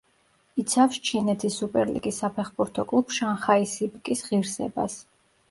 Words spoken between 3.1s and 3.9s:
„შანხაი